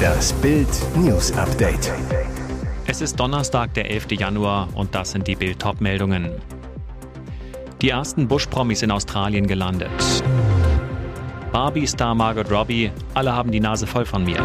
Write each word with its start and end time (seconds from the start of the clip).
Das 0.00 0.32
Bild 0.34 0.68
News 0.96 1.32
Update. 1.32 1.92
Es 2.86 3.00
ist 3.00 3.18
Donnerstag, 3.20 3.74
der 3.74 3.90
11. 3.90 4.12
Januar 4.12 4.68
und 4.74 4.94
das 4.94 5.12
sind 5.12 5.26
die 5.26 5.36
Bild 5.36 5.64
meldungen 5.80 6.30
Die 7.80 7.90
ersten 7.90 8.28
Bush-Promis 8.28 8.82
in 8.82 8.90
Australien 8.90 9.46
gelandet. 9.46 9.90
Barbie-Star 11.52 12.14
Margot 12.14 12.50
Robbie, 12.50 12.90
alle 13.14 13.34
haben 13.34 13.50
die 13.50 13.60
Nase 13.60 13.86
voll 13.86 14.06
von 14.06 14.24
mir. 14.24 14.42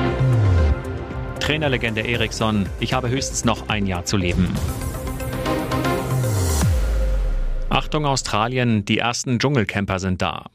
Trainerlegende 1.40 2.02
Eriksson, 2.02 2.68
ich 2.80 2.94
habe 2.94 3.10
höchstens 3.10 3.46
noch 3.46 3.70
ein 3.70 3.86
Jahr 3.86 4.06
zu 4.06 4.18
leben. 4.18 4.54
Achtung 7.70 8.06
Australien, 8.06 8.86
die 8.86 9.00
ersten 9.00 9.38
Dschungelcamper 9.40 10.00
sind 10.00 10.22
da. 10.22 10.46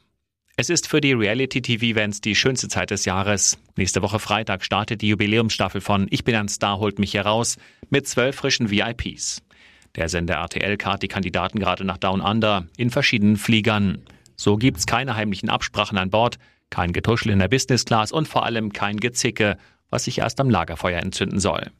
Es 0.61 0.69
ist 0.69 0.87
für 0.87 1.01
die 1.01 1.13
Reality-TV-Events 1.13 2.21
die 2.21 2.35
schönste 2.35 2.67
Zeit 2.67 2.91
des 2.91 3.05
Jahres. 3.05 3.57
Nächste 3.77 4.03
Woche 4.03 4.19
Freitag 4.19 4.63
startet 4.63 5.01
die 5.01 5.07
Jubiläumsstaffel 5.07 5.81
von 5.81 6.05
Ich 6.11 6.23
bin 6.23 6.35
ein 6.35 6.49
Star, 6.49 6.77
holt 6.77 6.99
mich 6.99 7.13
hier 7.13 7.23
raus 7.23 7.57
mit 7.89 8.07
zwölf 8.07 8.35
frischen 8.35 8.69
VIPs. 8.69 9.41
Der 9.95 10.07
Sender 10.07 10.35
RTL 10.35 10.77
kart 10.77 11.01
die 11.01 11.07
Kandidaten 11.07 11.57
gerade 11.57 11.83
nach 11.83 11.97
Down 11.97 12.21
Under 12.21 12.67
in 12.77 12.91
verschiedenen 12.91 13.37
Fliegern. 13.37 14.03
So 14.35 14.55
gibt's 14.55 14.85
keine 14.85 15.15
heimlichen 15.15 15.49
Absprachen 15.49 15.97
an 15.97 16.11
Bord, 16.11 16.37
kein 16.69 16.93
Getuschel 16.93 17.31
in 17.31 17.39
der 17.39 17.47
Business 17.47 17.83
Class 17.83 18.11
und 18.11 18.27
vor 18.27 18.45
allem 18.45 18.71
kein 18.71 18.97
Gezicke, 18.97 19.57
was 19.89 20.03
sich 20.03 20.19
erst 20.19 20.39
am 20.39 20.51
Lagerfeuer 20.51 20.99
entzünden 20.99 21.39
soll. 21.39 21.71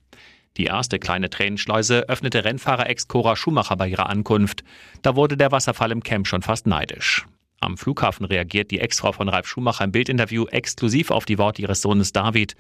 Die 0.58 0.66
erste 0.66 0.98
kleine 0.98 1.30
Tränenschleuse 1.30 2.10
öffnete 2.10 2.44
Rennfahrer-Ex 2.46 3.08
Cora 3.08 3.36
Schumacher 3.36 3.76
bei 3.76 3.90
ihrer 3.90 4.10
Ankunft. 4.10 4.64
Da 5.04 5.16
wurde 5.16 5.38
der 5.38 5.52
Wasserfall 5.52 5.92
im 5.92 6.02
Camp 6.02 6.28
schon 6.28 6.42
fast 6.42 6.66
neidisch. 6.66 7.28
Am 7.64 7.78
Flughafen 7.78 8.26
reagiert 8.26 8.72
die 8.72 8.80
Ex-Frau 8.80 9.12
von 9.12 9.30
Ralf 9.30 9.48
Schumacher 9.48 9.84
im 9.84 9.92
Bildinterview 9.92 10.48
exklusiv 10.48 11.12
auf 11.12 11.26
die 11.26 11.38
Worte 11.38 11.62
ihres 11.62 11.82
Sohnes 11.82 12.12
David. 12.12 12.56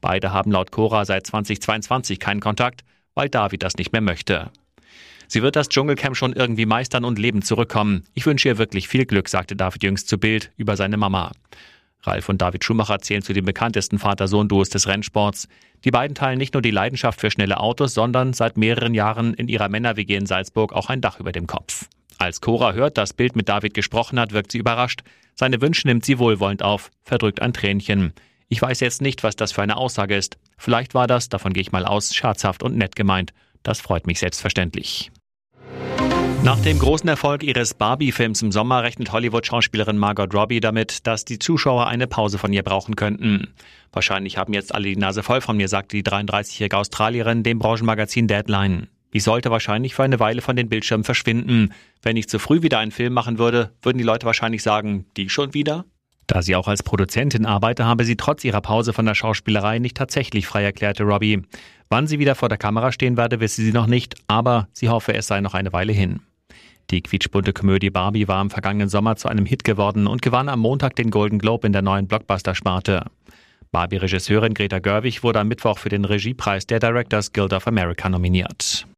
Beide 0.00 0.32
haben 0.32 0.52
laut 0.52 0.70
Cora 0.70 1.04
seit 1.04 1.26
2022 1.26 2.20
keinen 2.20 2.40
Kontakt, 2.40 2.84
weil 3.14 3.28
David 3.28 3.64
das 3.64 3.76
nicht 3.76 3.90
mehr 3.92 4.00
möchte. 4.00 4.52
Sie 5.26 5.42
wird 5.42 5.56
das 5.56 5.68
Dschungelcamp 5.68 6.16
schon 6.16 6.32
irgendwie 6.32 6.66
meistern 6.66 7.04
und 7.04 7.18
lebend 7.18 7.44
zurückkommen. 7.44 8.04
Ich 8.14 8.26
wünsche 8.26 8.48
ihr 8.48 8.56
wirklich 8.56 8.86
viel 8.86 9.06
Glück, 9.06 9.28
sagte 9.28 9.56
David 9.56 9.82
jüngst 9.82 10.08
zu 10.08 10.18
Bild 10.18 10.52
über 10.56 10.76
seine 10.76 10.98
Mama. 10.98 11.32
Ralf 12.02 12.28
und 12.28 12.40
David 12.40 12.62
Schumacher 12.62 13.00
zählen 13.00 13.22
zu 13.22 13.32
den 13.32 13.44
bekanntesten 13.44 13.98
Vater-Sohn-Duos 13.98 14.68
des 14.68 14.86
Rennsports. 14.86 15.48
Die 15.84 15.90
beiden 15.90 16.14
teilen 16.14 16.38
nicht 16.38 16.54
nur 16.54 16.62
die 16.62 16.70
Leidenschaft 16.70 17.20
für 17.20 17.30
schnelle 17.30 17.58
Autos, 17.58 17.94
sondern 17.94 18.34
seit 18.34 18.56
mehreren 18.56 18.94
Jahren 18.94 19.34
in 19.34 19.48
ihrer 19.48 19.68
Männer-WG 19.68 20.14
in 20.14 20.26
Salzburg 20.26 20.72
auch 20.74 20.90
ein 20.90 21.00
Dach 21.00 21.18
über 21.18 21.32
dem 21.32 21.48
Kopf. 21.48 21.88
Als 22.18 22.40
Cora 22.40 22.72
hört, 22.72 22.98
dass 22.98 23.12
Bild 23.12 23.36
mit 23.36 23.48
David 23.48 23.74
gesprochen 23.74 24.18
hat, 24.20 24.32
wirkt 24.32 24.52
sie 24.52 24.58
überrascht. 24.58 25.02
Seine 25.34 25.60
Wünsche 25.60 25.86
nimmt 25.86 26.04
sie 26.04 26.18
wohlwollend 26.18 26.62
auf, 26.62 26.90
verdrückt 27.02 27.42
ein 27.42 27.52
Tränchen. 27.52 28.12
Ich 28.48 28.62
weiß 28.62 28.80
jetzt 28.80 29.02
nicht, 29.02 29.24
was 29.24 29.36
das 29.36 29.52
für 29.52 29.62
eine 29.62 29.76
Aussage 29.76 30.16
ist. 30.16 30.38
Vielleicht 30.56 30.94
war 30.94 31.06
das, 31.06 31.28
davon 31.28 31.52
gehe 31.52 31.62
ich 31.62 31.72
mal 31.72 31.86
aus, 31.86 32.14
scherzhaft 32.14 32.62
und 32.62 32.76
nett 32.76 32.94
gemeint. 32.94 33.32
Das 33.62 33.80
freut 33.80 34.06
mich 34.06 34.20
selbstverständlich. 34.20 35.10
Nach 36.44 36.60
dem 36.60 36.78
großen 36.78 37.08
Erfolg 37.08 37.42
ihres 37.42 37.72
Barbie-Films 37.72 38.42
im 38.42 38.52
Sommer 38.52 38.82
rechnet 38.82 39.12
Hollywood-Schauspielerin 39.12 39.96
Margot 39.96 40.34
Robbie 40.34 40.60
damit, 40.60 41.06
dass 41.06 41.24
die 41.24 41.38
Zuschauer 41.38 41.86
eine 41.86 42.06
Pause 42.06 42.36
von 42.36 42.52
ihr 42.52 42.62
brauchen 42.62 42.96
könnten. 42.96 43.54
Wahrscheinlich 43.92 44.36
haben 44.36 44.52
jetzt 44.52 44.74
alle 44.74 44.88
die 44.88 44.96
Nase 44.96 45.22
voll 45.22 45.40
von 45.40 45.56
mir, 45.56 45.68
sagt 45.68 45.92
die 45.92 46.02
33-jährige 46.02 46.76
Australierin 46.76 47.44
dem 47.44 47.58
Branchenmagazin 47.58 48.28
Deadline. 48.28 48.88
Ich 49.14 49.22
sollte 49.22 49.48
wahrscheinlich 49.48 49.94
für 49.94 50.02
eine 50.02 50.18
Weile 50.18 50.42
von 50.42 50.56
den 50.56 50.68
Bildschirmen 50.68 51.04
verschwinden. 51.04 51.72
Wenn 52.02 52.16
ich 52.16 52.28
zu 52.28 52.40
früh 52.40 52.62
wieder 52.62 52.80
einen 52.80 52.90
Film 52.90 53.12
machen 53.12 53.38
würde, 53.38 53.70
würden 53.80 53.96
die 53.96 54.02
Leute 54.02 54.26
wahrscheinlich 54.26 54.60
sagen, 54.60 55.06
die 55.16 55.28
schon 55.28 55.54
wieder? 55.54 55.84
Da 56.26 56.42
sie 56.42 56.56
auch 56.56 56.66
als 56.66 56.82
Produzentin 56.82 57.46
arbeite, 57.46 57.84
habe 57.84 58.02
sie 58.02 58.16
trotz 58.16 58.42
ihrer 58.42 58.60
Pause 58.60 58.92
von 58.92 59.06
der 59.06 59.14
Schauspielerei 59.14 59.78
nicht 59.78 59.96
tatsächlich 59.96 60.48
frei, 60.48 60.64
erklärte 60.64 61.04
Robbie. 61.04 61.42
Wann 61.90 62.08
sie 62.08 62.18
wieder 62.18 62.34
vor 62.34 62.48
der 62.48 62.58
Kamera 62.58 62.90
stehen 62.90 63.16
werde, 63.16 63.38
wisse 63.38 63.62
sie 63.62 63.70
noch 63.70 63.86
nicht, 63.86 64.16
aber 64.26 64.66
sie 64.72 64.88
hoffe, 64.88 65.14
es 65.14 65.28
sei 65.28 65.40
noch 65.40 65.54
eine 65.54 65.72
Weile 65.72 65.92
hin. 65.92 66.18
Die 66.90 67.00
quietschbunte 67.00 67.52
Komödie 67.52 67.90
Barbie 67.90 68.26
war 68.26 68.42
im 68.42 68.50
vergangenen 68.50 68.88
Sommer 68.88 69.14
zu 69.14 69.28
einem 69.28 69.46
Hit 69.46 69.62
geworden 69.62 70.08
und 70.08 70.22
gewann 70.22 70.48
am 70.48 70.58
Montag 70.58 70.96
den 70.96 71.12
Golden 71.12 71.38
Globe 71.38 71.68
in 71.68 71.72
der 71.72 71.82
neuen 71.82 72.08
Blockbuster-Sparte. 72.08 73.04
Barbie-Regisseurin 73.70 74.54
Greta 74.54 74.80
Gerwig 74.80 75.22
wurde 75.22 75.38
am 75.38 75.46
Mittwoch 75.46 75.78
für 75.78 75.88
den 75.88 76.04
Regiepreis 76.04 76.66
der 76.66 76.80
Directors 76.80 77.32
Guild 77.32 77.52
of 77.52 77.68
America 77.68 78.08
nominiert. 78.08 78.88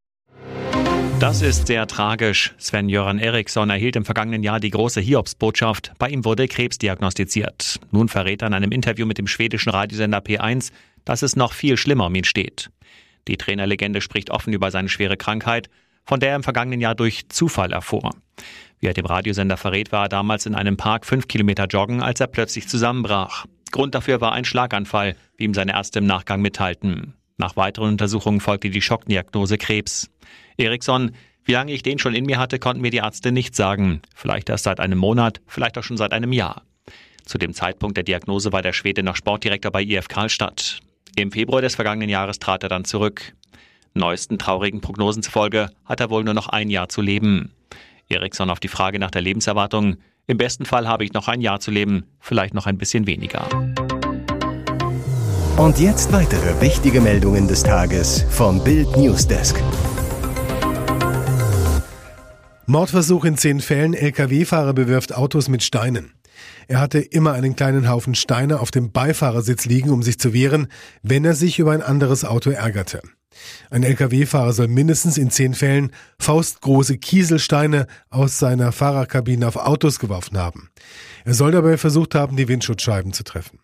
Das 1.18 1.40
ist 1.40 1.66
sehr 1.66 1.86
tragisch. 1.86 2.54
Sven-Göran 2.58 3.18
Eriksson 3.18 3.70
erhielt 3.70 3.96
im 3.96 4.04
vergangenen 4.04 4.42
Jahr 4.42 4.60
die 4.60 4.68
große 4.68 5.00
Hiobsbotschaft. 5.00 5.92
Bei 5.98 6.10
ihm 6.10 6.26
wurde 6.26 6.46
Krebs 6.46 6.76
diagnostiziert. 6.76 7.80
Nun 7.90 8.08
verrät 8.08 8.42
er 8.42 8.48
in 8.48 8.54
einem 8.54 8.70
Interview 8.70 9.06
mit 9.06 9.16
dem 9.16 9.26
schwedischen 9.26 9.70
Radiosender 9.70 10.18
P1, 10.18 10.72
dass 11.06 11.22
es 11.22 11.34
noch 11.34 11.54
viel 11.54 11.78
schlimmer 11.78 12.06
um 12.06 12.14
ihn 12.14 12.24
steht. 12.24 12.68
Die 13.28 13.38
Trainerlegende 13.38 14.02
spricht 14.02 14.30
offen 14.30 14.52
über 14.52 14.70
seine 14.70 14.90
schwere 14.90 15.16
Krankheit, 15.16 15.70
von 16.04 16.20
der 16.20 16.30
er 16.30 16.36
im 16.36 16.42
vergangenen 16.42 16.82
Jahr 16.82 16.94
durch 16.94 17.30
Zufall 17.30 17.72
erfuhr. 17.72 18.10
Wie 18.78 18.86
er 18.86 18.94
dem 18.94 19.06
Radiosender 19.06 19.56
verrät, 19.56 19.92
war 19.92 20.04
er 20.04 20.08
damals 20.10 20.44
in 20.44 20.54
einem 20.54 20.76
Park 20.76 21.06
fünf 21.06 21.28
Kilometer 21.28 21.64
joggen, 21.64 22.02
als 22.02 22.20
er 22.20 22.26
plötzlich 22.26 22.68
zusammenbrach. 22.68 23.46
Grund 23.72 23.94
dafür 23.94 24.20
war 24.20 24.32
ein 24.32 24.44
Schlaganfall, 24.44 25.16
wie 25.38 25.44
ihm 25.44 25.54
seine 25.54 25.72
Ärzte 25.72 26.00
im 26.00 26.06
Nachgang 26.06 26.42
mitteilten. 26.42 27.14
Nach 27.38 27.56
weiteren 27.56 27.88
Untersuchungen 27.88 28.40
folgte 28.40 28.70
die 28.70 28.82
Schockdiagnose 28.82 29.58
Krebs. 29.58 30.10
Eriksson, 30.56 31.12
wie 31.44 31.52
lange 31.52 31.72
ich 31.72 31.82
den 31.82 31.98
schon 31.98 32.14
in 32.14 32.26
mir 32.26 32.38
hatte, 32.38 32.58
konnten 32.58 32.82
mir 32.82 32.90
die 32.90 32.98
Ärzte 32.98 33.32
nicht 33.32 33.54
sagen. 33.54 34.00
Vielleicht 34.14 34.48
erst 34.48 34.64
seit 34.64 34.80
einem 34.80 34.98
Monat, 34.98 35.40
vielleicht 35.46 35.78
auch 35.78 35.84
schon 35.84 35.96
seit 35.96 36.12
einem 36.12 36.32
Jahr. 36.32 36.62
Zu 37.24 37.38
dem 37.38 37.54
Zeitpunkt 37.54 37.96
der 37.96 38.04
Diagnose 38.04 38.52
war 38.52 38.62
der 38.62 38.72
Schwede 38.72 39.02
noch 39.02 39.16
Sportdirektor 39.16 39.70
bei 39.70 39.82
IF 39.82 40.08
Karlstadt. 40.08 40.80
Im 41.16 41.32
Februar 41.32 41.62
des 41.62 41.74
vergangenen 41.74 42.08
Jahres 42.08 42.38
trat 42.38 42.62
er 42.62 42.68
dann 42.68 42.84
zurück. 42.84 43.32
Neuesten 43.94 44.38
traurigen 44.38 44.80
Prognosen 44.80 45.22
zufolge 45.22 45.70
hat 45.84 46.00
er 46.00 46.10
wohl 46.10 46.24
nur 46.24 46.34
noch 46.34 46.48
ein 46.48 46.68
Jahr 46.68 46.88
zu 46.88 47.00
leben. 47.00 47.52
Eriksson 48.08 48.50
auf 48.50 48.60
die 48.60 48.68
Frage 48.68 48.98
nach 48.98 49.10
der 49.10 49.22
Lebenserwartung. 49.22 49.96
Im 50.26 50.38
besten 50.38 50.66
Fall 50.66 50.86
habe 50.86 51.04
ich 51.04 51.12
noch 51.12 51.28
ein 51.28 51.40
Jahr 51.40 51.60
zu 51.60 51.70
leben, 51.70 52.04
vielleicht 52.20 52.54
noch 52.54 52.66
ein 52.66 52.78
bisschen 52.78 53.06
weniger. 53.06 53.48
Und 55.56 55.78
jetzt 55.78 56.12
weitere 56.12 56.60
wichtige 56.60 57.00
Meldungen 57.00 57.48
des 57.48 57.62
Tages 57.62 58.26
vom 58.28 58.62
Bild 58.62 58.94
Newsdesk. 58.96 59.56
Mordversuch 62.68 63.24
in 63.24 63.36
zehn 63.36 63.60
Fällen. 63.60 63.94
Lkw-Fahrer 63.94 64.72
bewirft 64.72 65.14
Autos 65.14 65.48
mit 65.48 65.62
Steinen. 65.62 66.14
Er 66.66 66.80
hatte 66.80 66.98
immer 66.98 67.32
einen 67.32 67.54
kleinen 67.54 67.88
Haufen 67.88 68.16
Steine 68.16 68.58
auf 68.58 68.72
dem 68.72 68.90
Beifahrersitz 68.90 69.66
liegen, 69.66 69.90
um 69.90 70.02
sich 70.02 70.18
zu 70.18 70.32
wehren, 70.32 70.66
wenn 71.02 71.24
er 71.24 71.36
sich 71.36 71.60
über 71.60 71.70
ein 71.70 71.82
anderes 71.82 72.24
Auto 72.24 72.50
ärgerte. 72.50 73.02
Ein 73.70 73.84
Lkw-Fahrer 73.84 74.52
soll 74.52 74.66
mindestens 74.66 75.16
in 75.16 75.30
zehn 75.30 75.54
Fällen 75.54 75.92
faustgroße 76.18 76.98
Kieselsteine 76.98 77.86
aus 78.10 78.40
seiner 78.40 78.72
Fahrerkabine 78.72 79.46
auf 79.46 79.56
Autos 79.56 80.00
geworfen 80.00 80.36
haben. 80.36 80.70
Er 81.24 81.34
soll 81.34 81.52
dabei 81.52 81.76
versucht 81.76 82.16
haben, 82.16 82.36
die 82.36 82.48
Windschutzscheiben 82.48 83.12
zu 83.12 83.22
treffen. 83.22 83.60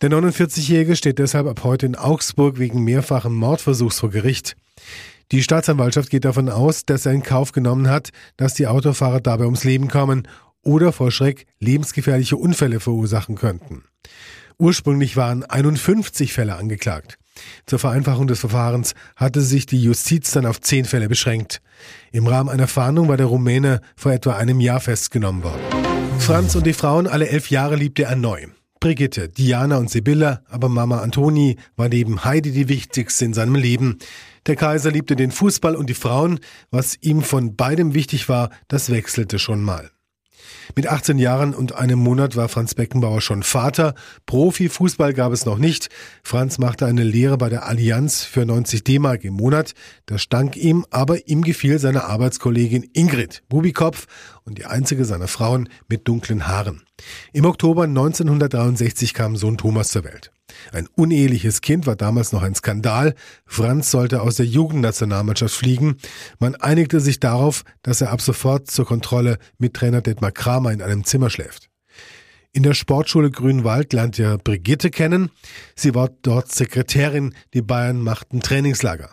Der 0.00 0.10
49-Jährige 0.10 0.96
steht 0.96 1.20
deshalb 1.20 1.46
ab 1.46 1.62
heute 1.62 1.86
in 1.86 1.94
Augsburg 1.94 2.58
wegen 2.58 2.82
mehrfachen 2.82 3.32
Mordversuchs 3.32 4.00
vor 4.00 4.10
Gericht. 4.10 4.56
Die 5.32 5.42
Staatsanwaltschaft 5.42 6.10
geht 6.10 6.24
davon 6.24 6.48
aus, 6.48 6.84
dass 6.84 7.06
er 7.06 7.12
in 7.12 7.22
Kauf 7.22 7.52
genommen 7.52 7.88
hat, 7.88 8.10
dass 8.36 8.54
die 8.54 8.66
Autofahrer 8.66 9.20
dabei 9.20 9.44
ums 9.44 9.64
Leben 9.64 9.88
kommen 9.88 10.28
oder 10.62 10.92
vor 10.92 11.10
Schreck 11.10 11.46
lebensgefährliche 11.60 12.36
Unfälle 12.36 12.80
verursachen 12.80 13.36
könnten. 13.36 13.84
Ursprünglich 14.58 15.16
waren 15.16 15.44
51 15.44 16.32
Fälle 16.32 16.56
angeklagt. 16.56 17.18
Zur 17.66 17.80
Vereinfachung 17.80 18.28
des 18.28 18.38
Verfahrens 18.38 18.94
hatte 19.16 19.40
sich 19.40 19.66
die 19.66 19.82
Justiz 19.82 20.30
dann 20.30 20.46
auf 20.46 20.60
zehn 20.60 20.84
Fälle 20.84 21.08
beschränkt. 21.08 21.60
Im 22.12 22.26
Rahmen 22.26 22.48
einer 22.48 22.68
Fahndung 22.68 23.08
war 23.08 23.16
der 23.16 23.26
Rumäne 23.26 23.80
vor 23.96 24.12
etwa 24.12 24.36
einem 24.36 24.60
Jahr 24.60 24.80
festgenommen 24.80 25.42
worden. 25.42 25.60
Franz 26.20 26.54
und 26.54 26.64
die 26.64 26.72
Frauen 26.72 27.08
alle 27.08 27.28
elf 27.28 27.50
Jahre 27.50 27.74
liebte 27.74 28.04
er 28.04 28.14
neu. 28.14 28.46
Brigitte, 28.84 29.30
Diana 29.30 29.78
und 29.78 29.88
Sibylla, 29.88 30.42
aber 30.46 30.68
Mama 30.68 31.00
Antoni 31.00 31.56
war 31.74 31.88
neben 31.88 32.22
Heidi 32.22 32.52
die 32.52 32.68
wichtigste 32.68 33.24
in 33.24 33.32
seinem 33.32 33.54
Leben. 33.54 33.98
Der 34.44 34.56
Kaiser 34.56 34.90
liebte 34.90 35.16
den 35.16 35.30
Fußball 35.30 35.74
und 35.74 35.88
die 35.88 35.94
Frauen. 35.94 36.38
Was 36.70 36.98
ihm 37.00 37.22
von 37.22 37.56
beidem 37.56 37.94
wichtig 37.94 38.28
war, 38.28 38.50
das 38.68 38.90
wechselte 38.90 39.38
schon 39.38 39.62
mal. 39.62 39.90
Mit 40.76 40.86
18 40.86 41.18
Jahren 41.18 41.54
und 41.54 41.74
einem 41.74 41.98
Monat 41.98 42.36
war 42.36 42.48
Franz 42.48 42.74
Beckenbauer 42.74 43.20
schon 43.20 43.42
Vater. 43.42 43.94
Profifußball 44.26 45.14
gab 45.14 45.32
es 45.32 45.46
noch 45.46 45.58
nicht. 45.58 45.88
Franz 46.22 46.58
machte 46.58 46.86
eine 46.86 47.04
Lehre 47.04 47.38
bei 47.38 47.48
der 47.48 47.66
Allianz 47.66 48.24
für 48.24 48.44
90 48.44 48.84
D-Mark 48.84 49.24
im 49.24 49.34
Monat. 49.34 49.74
Das 50.06 50.22
stank 50.22 50.56
ihm, 50.56 50.84
aber 50.90 51.28
ihm 51.28 51.42
gefiel 51.42 51.78
seine 51.78 52.04
Arbeitskollegin 52.04 52.88
Ingrid 52.92 53.42
Bubikopf 53.48 54.06
und 54.44 54.58
die 54.58 54.66
einzige 54.66 55.04
seiner 55.04 55.28
Frauen 55.28 55.68
mit 55.88 56.08
dunklen 56.08 56.46
Haaren. 56.46 56.82
Im 57.32 57.44
Oktober 57.44 57.84
1963 57.84 59.14
kam 59.14 59.36
Sohn 59.36 59.58
Thomas 59.58 59.88
zur 59.88 60.04
Welt. 60.04 60.33
Ein 60.72 60.88
uneheliches 60.94 61.60
Kind 61.60 61.86
war 61.86 61.96
damals 61.96 62.32
noch 62.32 62.42
ein 62.42 62.54
Skandal. 62.54 63.14
Franz 63.46 63.90
sollte 63.90 64.22
aus 64.22 64.36
der 64.36 64.46
Jugendnationalmannschaft 64.46 65.54
fliegen. 65.54 65.96
Man 66.38 66.54
einigte 66.56 67.00
sich 67.00 67.20
darauf, 67.20 67.64
dass 67.82 68.00
er 68.00 68.10
ab 68.10 68.20
sofort 68.20 68.70
zur 68.70 68.86
Kontrolle 68.86 69.38
mit 69.58 69.74
Trainer 69.74 70.02
Detmar 70.02 70.32
Kramer 70.32 70.72
in 70.72 70.82
einem 70.82 71.04
Zimmer 71.04 71.30
schläft. 71.30 71.70
In 72.52 72.62
der 72.62 72.74
Sportschule 72.74 73.30
Grünwald 73.30 73.92
lernt 73.92 74.18
er 74.18 74.38
Brigitte 74.38 74.90
kennen. 74.90 75.30
Sie 75.74 75.94
war 75.94 76.08
dort 76.22 76.52
Sekretärin, 76.52 77.34
die 77.52 77.62
Bayern 77.62 78.00
machten 78.00 78.40
Trainingslager. 78.40 79.10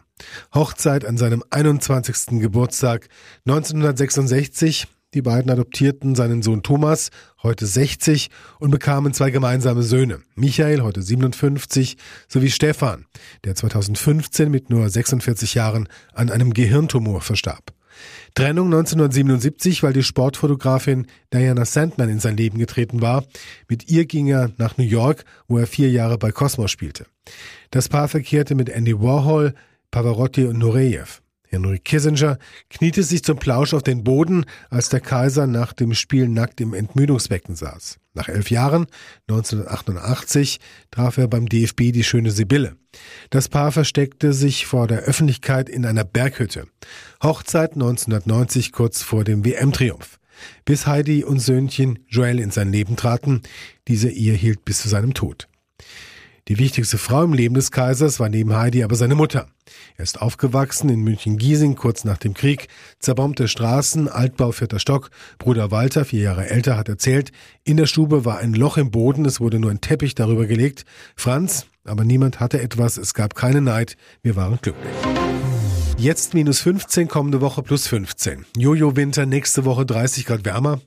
Hochzeit 0.53 1.05
an 1.05 1.17
seinem 1.17 1.43
21. 1.49 2.39
Geburtstag 2.39 3.07
1966. 3.47 4.87
Die 5.13 5.21
beiden 5.21 5.51
adoptierten 5.51 6.15
seinen 6.15 6.41
Sohn 6.41 6.63
Thomas, 6.63 7.09
heute 7.43 7.65
60, 7.65 8.29
und 8.59 8.71
bekamen 8.71 9.13
zwei 9.13 9.29
gemeinsame 9.29 9.83
Söhne. 9.83 10.21
Michael, 10.35 10.83
heute 10.83 11.01
57, 11.01 11.97
sowie 12.29 12.49
Stefan, 12.49 13.05
der 13.43 13.55
2015 13.55 14.49
mit 14.49 14.69
nur 14.69 14.89
46 14.89 15.53
Jahren 15.53 15.89
an 16.13 16.31
einem 16.31 16.53
Gehirntumor 16.53 17.19
verstarb. 17.19 17.73
Trennung 18.35 18.67
1977, 18.67 19.83
weil 19.83 19.91
die 19.91 20.03
Sportfotografin 20.03 21.07
Diana 21.33 21.65
Sandman 21.65 22.07
in 22.07 22.19
sein 22.19 22.37
Leben 22.37 22.57
getreten 22.57 23.01
war. 23.01 23.25
Mit 23.67 23.89
ihr 23.89 24.05
ging 24.05 24.27
er 24.27 24.51
nach 24.57 24.77
New 24.77 24.85
York, 24.85 25.25
wo 25.49 25.57
er 25.57 25.67
vier 25.67 25.91
Jahre 25.91 26.17
bei 26.17 26.31
Cosmos 26.31 26.71
spielte. 26.71 27.05
Das 27.69 27.89
Paar 27.89 28.07
verkehrte 28.07 28.55
mit 28.55 28.69
Andy 28.69 28.97
Warhol, 28.97 29.55
Pavarotti 29.91 30.45
und 30.45 30.57
Nureyev. 30.57 31.21
Henry 31.51 31.79
Kissinger 31.79 32.37
kniete 32.69 33.03
sich 33.03 33.23
zum 33.23 33.37
Plausch 33.37 33.73
auf 33.73 33.83
den 33.83 34.03
Boden, 34.05 34.45
als 34.69 34.87
der 34.87 35.01
Kaiser 35.01 35.47
nach 35.47 35.73
dem 35.73 35.93
Spiel 35.93 36.29
nackt 36.29 36.61
im 36.61 36.73
Entmüdungsbecken 36.73 37.55
saß. 37.55 37.99
Nach 38.13 38.29
elf 38.29 38.49
Jahren, 38.49 38.87
1988, 39.27 40.59
traf 40.91 41.17
er 41.17 41.27
beim 41.27 41.47
DFB 41.47 41.91
die 41.91 42.03
schöne 42.03 42.31
Sibylle. 42.31 42.77
Das 43.29 43.49
Paar 43.49 43.71
versteckte 43.71 44.33
sich 44.33 44.65
vor 44.65 44.87
der 44.87 44.99
Öffentlichkeit 44.99 45.69
in 45.69 45.85
einer 45.85 46.05
Berghütte. 46.05 46.67
Hochzeit 47.21 47.73
1990 47.73 48.71
kurz 48.71 49.01
vor 49.01 49.23
dem 49.23 49.45
WM-Triumph. 49.45 50.19
Bis 50.65 50.87
Heidi 50.87 51.23
und 51.23 51.39
Söhnchen 51.39 51.99
Joel 52.07 52.39
in 52.39 52.51
sein 52.51 52.71
Leben 52.71 52.95
traten. 52.95 53.41
Diese 53.87 54.09
Ehe 54.09 54.33
hielt 54.33 54.65
bis 54.65 54.81
zu 54.81 54.89
seinem 54.89 55.13
Tod. 55.13 55.47
Die 56.47 56.57
wichtigste 56.57 56.97
Frau 56.97 57.23
im 57.23 57.33
Leben 57.33 57.53
des 57.53 57.71
Kaisers 57.71 58.19
war 58.19 58.27
neben 58.27 58.55
Heidi 58.55 58.83
aber 58.83 58.95
seine 58.95 59.15
Mutter. 59.15 59.47
Er 59.95 60.03
ist 60.03 60.21
aufgewachsen 60.21 60.89
in 60.89 61.01
München-Giesing 61.01 61.75
kurz 61.75 62.03
nach 62.03 62.17
dem 62.17 62.33
Krieg, 62.33 62.67
zerbombte 62.99 63.47
Straßen, 63.47 64.07
Altbau 64.09 64.51
vierter 64.51 64.79
Stock. 64.79 65.11
Bruder 65.37 65.69
Walter, 65.69 66.03
vier 66.03 66.21
Jahre 66.21 66.49
älter, 66.49 66.77
hat 66.77 66.89
erzählt, 66.89 67.31
in 67.63 67.77
der 67.77 67.85
Stube 67.85 68.25
war 68.25 68.39
ein 68.39 68.53
Loch 68.53 68.77
im 68.77 68.89
Boden, 68.89 69.25
es 69.25 69.39
wurde 69.39 69.59
nur 69.59 69.71
ein 69.71 69.81
Teppich 69.81 70.15
darüber 70.15 70.47
gelegt. 70.47 70.85
Franz, 71.15 71.67
aber 71.85 72.03
niemand 72.03 72.39
hatte 72.39 72.59
etwas, 72.59 72.97
es 72.97 73.13
gab 73.13 73.35
keine 73.35 73.61
Neid, 73.61 73.95
wir 74.23 74.35
waren 74.35 74.59
glücklich. 74.61 74.93
Jetzt 75.97 76.33
minus 76.33 76.59
15, 76.61 77.07
kommende 77.07 77.41
Woche 77.41 77.61
plus 77.61 77.87
15. 77.87 78.47
Jojo-Winter, 78.57 79.27
nächste 79.27 79.65
Woche 79.65 79.85
30 79.85 80.25
Grad 80.25 80.45
wärmer. 80.45 80.81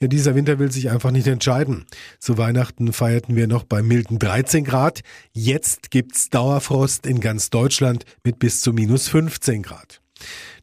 Ja, 0.00 0.08
dieser 0.08 0.34
Winter 0.34 0.58
will 0.58 0.70
sich 0.72 0.90
einfach 0.90 1.10
nicht 1.10 1.26
entscheiden. 1.26 1.86
Zu 2.18 2.36
Weihnachten 2.36 2.92
feierten 2.92 3.36
wir 3.36 3.46
noch 3.46 3.64
bei 3.64 3.82
milden 3.82 4.18
13 4.18 4.64
Grad. 4.64 5.00
Jetzt 5.32 5.90
gibt's 5.90 6.30
Dauerfrost 6.30 7.06
in 7.06 7.20
ganz 7.20 7.50
Deutschland 7.50 8.04
mit 8.24 8.38
bis 8.38 8.60
zu 8.60 8.72
minus 8.72 9.08
15 9.08 9.62
Grad. 9.62 10.00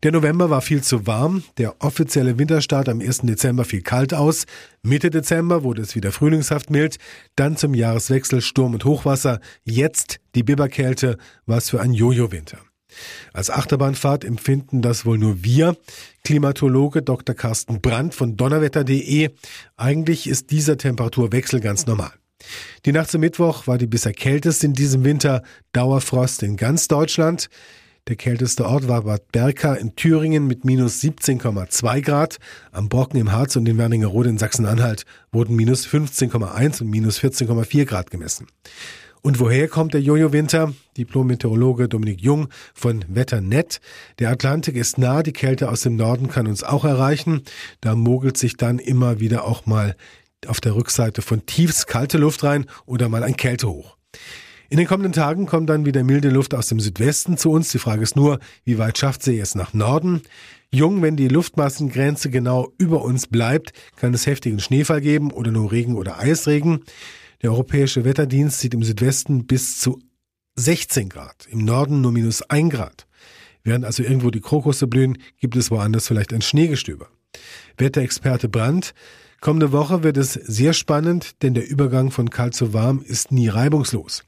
Der 0.03 0.11
November 0.11 0.49
war 0.49 0.61
viel 0.61 0.81
zu 0.81 1.05
warm, 1.05 1.43
der 1.57 1.75
offizielle 1.79 2.39
Winterstart 2.39 2.89
am 2.89 3.01
1. 3.01 3.19
Dezember 3.19 3.65
fiel 3.65 3.81
kalt 3.81 4.13
aus, 4.13 4.45
Mitte 4.81 5.11
Dezember 5.11 5.63
wurde 5.63 5.83
es 5.83 5.95
wieder 5.95 6.11
frühlingshaft 6.11 6.71
mild, 6.71 6.97
dann 7.35 7.55
zum 7.55 7.75
Jahreswechsel 7.75 8.41
Sturm 8.41 8.73
und 8.73 8.85
Hochwasser, 8.85 9.39
jetzt 9.63 10.19
die 10.33 10.43
Biberkälte, 10.43 11.17
was 11.45 11.69
für 11.69 11.81
ein 11.81 11.93
Jojo-Winter. 11.93 12.57
Als 13.33 13.49
Achterbahnfahrt 13.49 14.25
empfinden 14.25 14.81
das 14.81 15.05
wohl 15.05 15.17
nur 15.17 15.43
wir. 15.43 15.77
Klimatologe 16.23 17.01
Dr. 17.01 17.35
Carsten 17.35 17.81
Brandt 17.81 18.15
von 18.15 18.37
donnerwetter.de. 18.37 19.29
Eigentlich 19.77 20.27
ist 20.27 20.51
dieser 20.51 20.77
Temperaturwechsel 20.77 21.59
ganz 21.59 21.85
normal. 21.85 22.11
Die 22.85 22.91
Nacht 22.91 23.11
zum 23.11 23.21
Mittwoch 23.21 23.67
war 23.67 23.77
die 23.77 23.87
bisher 23.87 24.13
kälteste 24.13 24.65
in 24.65 24.73
diesem 24.73 25.03
Winter. 25.03 25.43
Dauerfrost 25.73 26.43
in 26.43 26.57
ganz 26.57 26.87
Deutschland. 26.87 27.49
Der 28.07 28.15
kälteste 28.15 28.65
Ort 28.65 28.87
war 28.87 29.03
Bad 29.03 29.31
Berka 29.31 29.75
in 29.75 29.95
Thüringen 29.95 30.47
mit 30.47 30.65
minus 30.65 31.01
17,2 31.01 32.01
Grad. 32.01 32.39
Am 32.71 32.89
Brocken 32.89 33.19
im 33.19 33.31
Harz 33.31 33.55
und 33.55 33.69
in 33.69 33.77
Werningerode 33.77 34.29
in 34.29 34.39
Sachsen-Anhalt 34.39 35.05
wurden 35.31 35.55
minus 35.55 35.85
15,1 35.85 36.81
und 36.81 36.89
minus 36.89 37.19
14,4 37.19 37.85
Grad 37.85 38.09
gemessen. 38.09 38.47
Und 39.23 39.39
woher 39.39 39.67
kommt 39.67 39.93
der 39.93 40.01
Jojo-Winter? 40.01 40.73
Diplom-Meteorologe 40.97 41.87
Dominik 41.87 42.21
Jung 42.21 42.47
von 42.73 43.05
Wetternet. 43.07 43.79
Der 44.17 44.31
Atlantik 44.31 44.75
ist 44.75 44.97
nah, 44.97 45.21
die 45.21 45.31
Kälte 45.33 45.69
aus 45.69 45.81
dem 45.81 45.95
Norden 45.95 46.27
kann 46.27 46.47
uns 46.47 46.63
auch 46.63 46.85
erreichen. 46.85 47.43
Da 47.81 47.95
mogelt 47.95 48.37
sich 48.37 48.57
dann 48.57 48.79
immer 48.79 49.19
wieder 49.19 49.45
auch 49.45 49.67
mal 49.67 49.95
auf 50.47 50.59
der 50.59 50.75
Rückseite 50.75 51.21
von 51.21 51.45
tiefst 51.45 51.87
kalte 51.87 52.17
Luft 52.17 52.43
rein 52.43 52.65
oder 52.87 53.09
mal 53.09 53.23
ein 53.23 53.37
Kältehoch. 53.37 53.95
In 54.69 54.77
den 54.77 54.87
kommenden 54.87 55.13
Tagen 55.13 55.45
kommt 55.45 55.69
dann 55.69 55.85
wieder 55.85 56.03
milde 56.03 56.29
Luft 56.29 56.55
aus 56.55 56.67
dem 56.67 56.79
Südwesten 56.79 57.37
zu 57.37 57.51
uns. 57.51 57.69
Die 57.71 57.77
Frage 57.77 58.01
ist 58.01 58.15
nur, 58.15 58.39
wie 58.63 58.79
weit 58.79 58.97
schafft 58.97 59.21
sie 59.21 59.37
es 59.37 59.53
nach 59.53 59.73
Norden? 59.73 60.21
Jung, 60.71 61.01
wenn 61.01 61.17
die 61.17 61.27
Luftmassengrenze 61.27 62.29
genau 62.31 62.71
über 62.77 63.03
uns 63.03 63.27
bleibt, 63.27 63.73
kann 63.97 64.13
es 64.13 64.25
heftigen 64.25 64.59
Schneefall 64.59 65.01
geben 65.01 65.31
oder 65.31 65.51
nur 65.51 65.71
Regen 65.71 65.95
oder 65.95 66.17
Eisregen. 66.17 66.85
Der 67.41 67.51
Europäische 67.51 68.05
Wetterdienst 68.05 68.59
sieht 68.59 68.75
im 68.75 68.83
Südwesten 68.83 69.47
bis 69.47 69.79
zu 69.79 69.99
16 70.55 71.09
Grad, 71.09 71.47
im 71.49 71.65
Norden 71.65 72.01
nur 72.01 72.11
minus 72.11 72.43
1 72.43 72.71
Grad. 72.71 73.07
Während 73.63 73.83
also 73.83 74.03
irgendwo 74.03 74.29
die 74.29 74.41
Krokusse 74.41 74.85
blühen, 74.85 75.17
gibt 75.37 75.55
es 75.55 75.71
woanders 75.71 76.07
vielleicht 76.07 76.33
ein 76.33 76.41
Schneegestöber. 76.41 77.07
Wetterexperte 77.77 78.47
Brandt, 78.47 78.93
kommende 79.39 79.71
Woche 79.71 80.03
wird 80.03 80.17
es 80.17 80.33
sehr 80.33 80.73
spannend, 80.73 81.41
denn 81.41 81.55
der 81.55 81.67
Übergang 81.67 82.11
von 82.11 82.29
kalt 82.29 82.53
zu 82.53 82.73
warm 82.73 83.01
ist 83.01 83.31
nie 83.31 83.47
reibungslos. 83.47 84.23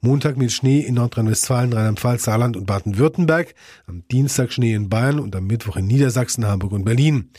Montag 0.00 0.36
mit 0.36 0.52
Schnee 0.52 0.80
in 0.80 0.94
Nordrhein-Westfalen, 0.94 1.72
Rheinland-Pfalz, 1.72 2.24
Saarland 2.24 2.56
und 2.56 2.66
Baden-Württemberg, 2.66 3.54
am 3.86 4.06
Dienstag 4.08 4.52
Schnee 4.52 4.74
in 4.74 4.88
Bayern 4.88 5.18
und 5.18 5.34
am 5.36 5.46
Mittwoch 5.46 5.76
in 5.76 5.86
Niedersachsen, 5.86 6.46
Hamburg 6.46 6.72
und 6.72 6.84
Berlin. 6.84 7.30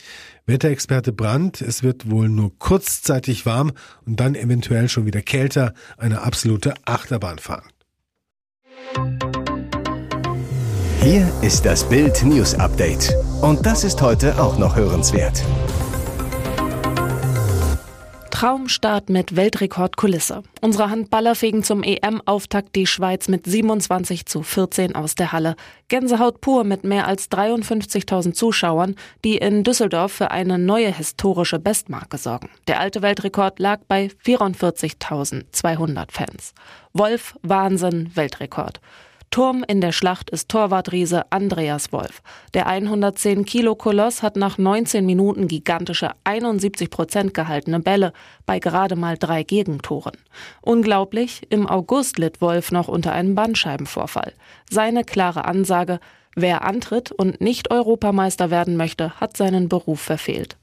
Wetterexperte 0.46 1.12
Brandt, 1.12 1.60
es 1.60 1.82
wird 1.82 2.08
wohl 2.08 2.28
nur 2.28 2.56
kurzzeitig 2.58 3.46
warm 3.46 3.72
und 4.06 4.20
dann 4.20 4.36
eventuell 4.36 4.88
schon 4.88 5.04
wieder 5.04 5.20
kälter, 5.20 5.74
eine 5.98 6.22
absolute 6.22 6.74
Achterbahnfahrt. 6.84 7.64
Hier 11.02 11.32
ist 11.42 11.66
das 11.66 11.88
Bild 11.88 12.22
News 12.24 12.54
Update 12.54 13.12
und 13.42 13.66
das 13.66 13.82
ist 13.82 14.00
heute 14.02 14.40
auch 14.40 14.56
noch 14.56 14.76
hörenswert. 14.76 15.42
Traumstart 18.36 19.08
mit 19.08 19.34
Weltrekordkulisse. 19.34 20.42
Unsere 20.60 20.90
Handballer 20.90 21.34
fegen 21.34 21.62
zum 21.62 21.82
EM-Auftakt 21.82 22.76
die 22.76 22.86
Schweiz 22.86 23.28
mit 23.28 23.46
27 23.46 24.26
zu 24.26 24.42
14 24.42 24.94
aus 24.94 25.14
der 25.14 25.32
Halle. 25.32 25.56
Gänsehaut 25.88 26.42
pur 26.42 26.62
mit 26.64 26.84
mehr 26.84 27.06
als 27.06 27.30
53.000 27.30 28.34
Zuschauern, 28.34 28.94
die 29.24 29.38
in 29.38 29.64
Düsseldorf 29.64 30.12
für 30.12 30.32
eine 30.32 30.58
neue 30.58 30.92
historische 30.92 31.58
Bestmarke 31.58 32.18
sorgen. 32.18 32.50
Der 32.68 32.78
alte 32.78 33.00
Weltrekord 33.00 33.58
lag 33.58 33.80
bei 33.88 34.10
44.200 34.26 36.12
Fans. 36.12 36.52
Wolf, 36.92 37.38
Wahnsinn, 37.40 38.10
Weltrekord. 38.16 38.82
Turm 39.30 39.64
in 39.66 39.80
der 39.80 39.92
Schlacht 39.92 40.30
ist 40.30 40.48
Torwartriese 40.48 41.30
Andreas 41.30 41.92
Wolf. 41.92 42.22
Der 42.54 42.66
110 42.66 43.44
Kilo 43.44 43.74
Koloss 43.74 44.22
hat 44.22 44.36
nach 44.36 44.56
19 44.56 45.04
Minuten 45.04 45.48
gigantische 45.48 46.10
71 46.24 46.88
Prozent 46.90 47.34
gehaltene 47.34 47.80
Bälle 47.80 48.12
bei 48.46 48.58
gerade 48.58 48.96
mal 48.96 49.18
drei 49.18 49.42
Gegentoren. 49.42 50.16
Unglaublich, 50.62 51.42
im 51.50 51.68
August 51.68 52.18
litt 52.18 52.40
Wolf 52.40 52.72
noch 52.72 52.88
unter 52.88 53.12
einem 53.12 53.34
Bandscheibenvorfall. 53.34 54.32
Seine 54.70 55.04
klare 55.04 55.44
Ansage, 55.44 56.00
wer 56.34 56.64
antritt 56.64 57.12
und 57.12 57.40
nicht 57.40 57.70
Europameister 57.70 58.50
werden 58.50 58.76
möchte, 58.76 59.20
hat 59.20 59.36
seinen 59.36 59.68
Beruf 59.68 60.00
verfehlt. 60.00 60.56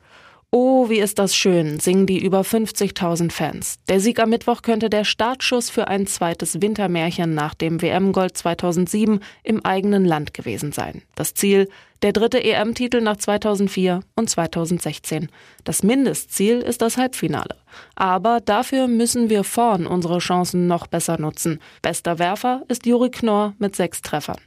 Oh, 0.55 0.87
wie 0.87 0.99
ist 0.99 1.17
das 1.17 1.35
schön, 1.35 1.79
singen 1.79 2.05
die 2.05 2.23
über 2.23 2.41
50.000 2.41 3.31
Fans. 3.31 3.79
Der 3.87 3.99
Sieg 3.99 4.19
am 4.19 4.29
Mittwoch 4.29 4.61
könnte 4.61 4.87
der 4.87 5.03
Startschuss 5.03 5.71
für 5.71 5.87
ein 5.87 6.05
zweites 6.05 6.61
Wintermärchen 6.61 7.33
nach 7.33 7.55
dem 7.55 7.81
WM-Gold 7.81 8.37
2007 8.37 9.19
im 9.41 9.65
eigenen 9.65 10.05
Land 10.05 10.35
gewesen 10.35 10.71
sein. 10.71 11.01
Das 11.15 11.33
Ziel, 11.33 11.69
der 12.03 12.13
dritte 12.13 12.43
EM-Titel 12.43 13.01
nach 13.01 13.17
2004 13.17 14.01
und 14.15 14.29
2016. 14.29 15.29
Das 15.63 15.81
Mindestziel 15.81 16.59
ist 16.59 16.83
das 16.83 16.97
Halbfinale. 16.97 17.55
Aber 17.95 18.39
dafür 18.39 18.87
müssen 18.87 19.31
wir 19.31 19.43
vorn 19.43 19.87
unsere 19.87 20.19
Chancen 20.19 20.67
noch 20.67 20.85
besser 20.85 21.19
nutzen. 21.19 21.61
Bester 21.81 22.19
Werfer 22.19 22.61
ist 22.67 22.85
Juri 22.85 23.09
Knorr 23.09 23.55
mit 23.57 23.75
sechs 23.75 24.03
Treffern. 24.03 24.37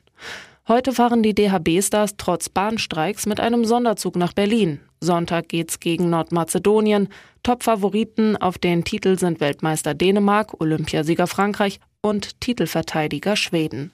Heute 0.68 0.92
fahren 0.92 1.22
die 1.22 1.32
DHB-Stars 1.32 2.16
trotz 2.16 2.48
Bahnstreiks 2.48 3.26
mit 3.26 3.38
einem 3.38 3.64
Sonderzug 3.64 4.16
nach 4.16 4.32
Berlin. 4.32 4.80
Sonntag 5.00 5.48
geht's 5.48 5.78
gegen 5.78 6.10
Nordmazedonien. 6.10 7.08
Top-Favoriten 7.44 8.36
auf 8.36 8.58
den 8.58 8.82
Titel 8.82 9.16
sind 9.16 9.38
Weltmeister 9.38 9.94
Dänemark, 9.94 10.60
Olympiasieger 10.60 11.28
Frankreich 11.28 11.78
und 12.02 12.40
Titelverteidiger 12.40 13.36
Schweden. 13.36 13.92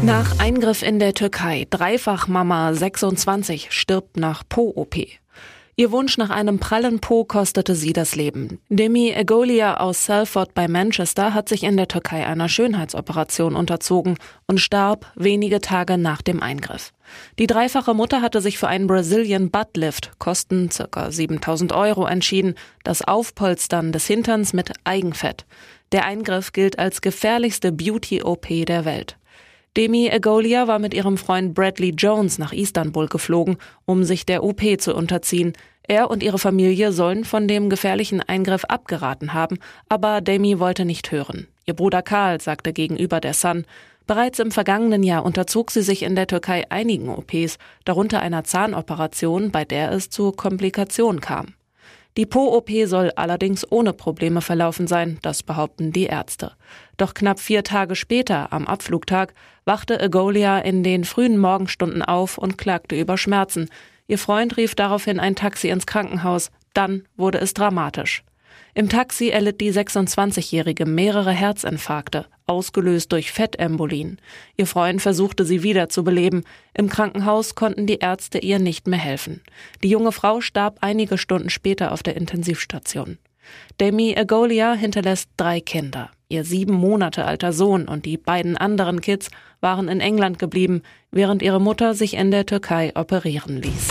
Nach 0.00 0.38
Eingriff 0.38 0.82
in 0.82 0.98
der 0.98 1.12
Türkei, 1.12 1.66
Dreifachmama 1.68 2.72
26 2.72 3.70
stirbt 3.70 4.16
nach 4.16 4.44
Po-OP. 4.48 4.96
Ihr 5.76 5.90
Wunsch 5.90 6.18
nach 6.18 6.30
einem 6.30 6.60
prallen 6.60 7.00
Po 7.00 7.24
kostete 7.24 7.74
sie 7.74 7.92
das 7.92 8.14
Leben. 8.14 8.60
Demi 8.68 9.10
Egolia 9.10 9.78
aus 9.78 10.04
Salford 10.04 10.54
bei 10.54 10.68
Manchester 10.68 11.34
hat 11.34 11.48
sich 11.48 11.64
in 11.64 11.76
der 11.76 11.88
Türkei 11.88 12.24
einer 12.24 12.48
Schönheitsoperation 12.48 13.56
unterzogen 13.56 14.16
und 14.46 14.60
starb 14.60 15.10
wenige 15.16 15.60
Tage 15.60 15.98
nach 15.98 16.22
dem 16.22 16.40
Eingriff. 16.40 16.92
Die 17.40 17.48
dreifache 17.48 17.92
Mutter 17.92 18.22
hatte 18.22 18.40
sich 18.40 18.56
für 18.56 18.68
einen 18.68 18.86
Brazilian 18.86 19.50
Butt 19.50 19.76
Lift, 19.76 20.12
Kosten 20.20 20.68
ca. 20.68 21.10
7000 21.10 21.72
Euro, 21.72 22.06
entschieden, 22.06 22.54
das 22.84 23.02
Aufpolstern 23.02 23.90
des 23.90 24.06
Hinterns 24.06 24.52
mit 24.52 24.70
Eigenfett. 24.84 25.44
Der 25.90 26.04
Eingriff 26.04 26.52
gilt 26.52 26.78
als 26.78 27.00
gefährlichste 27.00 27.72
Beauty-OP 27.72 28.46
der 28.64 28.84
Welt. 28.84 29.16
Demi 29.76 30.06
Egolia 30.06 30.68
war 30.68 30.78
mit 30.78 30.94
ihrem 30.94 31.16
Freund 31.18 31.52
Bradley 31.52 31.90
Jones 31.90 32.38
nach 32.38 32.52
Istanbul 32.52 33.08
geflogen, 33.08 33.56
um 33.86 34.04
sich 34.04 34.24
der 34.24 34.44
OP 34.44 34.62
zu 34.78 34.94
unterziehen. 34.94 35.52
Er 35.82 36.12
und 36.12 36.22
ihre 36.22 36.38
Familie 36.38 36.92
sollen 36.92 37.24
von 37.24 37.48
dem 37.48 37.68
gefährlichen 37.68 38.20
Eingriff 38.20 38.64
abgeraten 38.66 39.34
haben, 39.34 39.58
aber 39.88 40.20
Demi 40.20 40.60
wollte 40.60 40.84
nicht 40.84 41.10
hören. 41.10 41.48
Ihr 41.66 41.74
Bruder 41.74 42.02
Karl 42.02 42.40
sagte 42.40 42.72
gegenüber 42.72 43.18
der 43.18 43.34
Sun, 43.34 43.64
bereits 44.06 44.38
im 44.38 44.52
vergangenen 44.52 45.02
Jahr 45.02 45.24
unterzog 45.24 45.72
sie 45.72 45.82
sich 45.82 46.04
in 46.04 46.14
der 46.14 46.28
Türkei 46.28 46.70
einigen 46.70 47.08
OPs, 47.08 47.58
darunter 47.84 48.20
einer 48.20 48.44
Zahnoperation, 48.44 49.50
bei 49.50 49.64
der 49.64 49.90
es 49.90 50.08
zu 50.08 50.30
Komplikationen 50.30 51.20
kam. 51.20 51.54
Die 52.16 52.26
Po-OP 52.26 52.70
soll 52.84 53.10
allerdings 53.16 53.66
ohne 53.72 53.92
Probleme 53.92 54.40
verlaufen 54.40 54.86
sein, 54.86 55.18
das 55.22 55.42
behaupten 55.42 55.92
die 55.92 56.04
Ärzte. 56.04 56.52
Doch 56.96 57.12
knapp 57.12 57.40
vier 57.40 57.64
Tage 57.64 57.96
später, 57.96 58.52
am 58.52 58.68
Abflugtag, 58.68 59.34
wachte 59.64 60.00
Egolia 60.00 60.60
in 60.60 60.84
den 60.84 61.04
frühen 61.04 61.38
Morgenstunden 61.38 62.02
auf 62.02 62.38
und 62.38 62.56
klagte 62.56 62.98
über 62.98 63.18
Schmerzen. 63.18 63.68
Ihr 64.06 64.18
Freund 64.18 64.56
rief 64.56 64.76
daraufhin 64.76 65.18
ein 65.18 65.34
Taxi 65.34 65.70
ins 65.70 65.86
Krankenhaus. 65.86 66.52
Dann 66.72 67.04
wurde 67.16 67.38
es 67.38 67.52
dramatisch. 67.52 68.22
Im 68.76 68.88
Taxi 68.88 69.28
erlitt 69.28 69.60
die 69.60 69.72
26-Jährige 69.72 70.84
mehrere 70.84 71.30
Herzinfarkte, 71.30 72.26
ausgelöst 72.46 73.12
durch 73.12 73.30
Fettembolien. 73.30 74.18
Ihr 74.56 74.66
Freund 74.66 75.00
versuchte 75.00 75.44
sie 75.44 75.62
wieder 75.62 75.88
zu 75.88 76.02
beleben. 76.02 76.42
Im 76.74 76.88
Krankenhaus 76.88 77.54
konnten 77.54 77.86
die 77.86 77.98
Ärzte 77.98 78.38
ihr 78.38 78.58
nicht 78.58 78.88
mehr 78.88 78.98
helfen. 78.98 79.42
Die 79.84 79.88
junge 79.88 80.10
Frau 80.10 80.40
starb 80.40 80.78
einige 80.80 81.18
Stunden 81.18 81.50
später 81.50 81.92
auf 81.92 82.02
der 82.02 82.16
Intensivstation. 82.16 83.18
Demi 83.78 84.16
Agolia 84.16 84.74
hinterlässt 84.74 85.30
drei 85.36 85.60
Kinder. 85.60 86.10
Ihr 86.28 86.42
sieben 86.42 86.74
Monate 86.74 87.26
alter 87.26 87.52
Sohn 87.52 87.86
und 87.86 88.04
die 88.06 88.16
beiden 88.16 88.56
anderen 88.56 89.00
Kids 89.00 89.30
waren 89.60 89.86
in 89.86 90.00
England 90.00 90.40
geblieben, 90.40 90.82
während 91.12 91.42
ihre 91.42 91.60
Mutter 91.60 91.94
sich 91.94 92.14
in 92.14 92.32
der 92.32 92.44
Türkei 92.44 92.90
operieren 92.96 93.62
ließ. 93.62 93.90